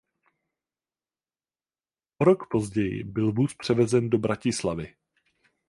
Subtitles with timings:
[2.19, 4.95] O rok později byl vůz převezen do Bratislavy.